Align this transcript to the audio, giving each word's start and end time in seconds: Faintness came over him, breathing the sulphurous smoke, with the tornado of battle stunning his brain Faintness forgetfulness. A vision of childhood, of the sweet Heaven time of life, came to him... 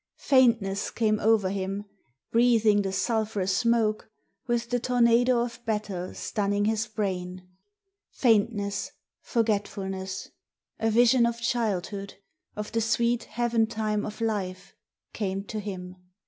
Faintness 0.17 0.89
came 0.89 1.19
over 1.19 1.49
him, 1.51 1.85
breathing 2.31 2.81
the 2.81 2.91
sulphurous 2.91 3.55
smoke, 3.55 4.09
with 4.47 4.71
the 4.71 4.79
tornado 4.79 5.43
of 5.43 5.63
battle 5.63 6.11
stunning 6.15 6.65
his 6.65 6.87
brain 6.87 7.47
Faintness 8.09 8.93
forgetfulness. 9.21 10.29
A 10.79 10.89
vision 10.89 11.27
of 11.27 11.39
childhood, 11.39 12.15
of 12.55 12.71
the 12.71 12.81
sweet 12.81 13.25
Heaven 13.25 13.67
time 13.67 14.03
of 14.03 14.21
life, 14.21 14.73
came 15.13 15.43
to 15.43 15.59
him... 15.59 15.97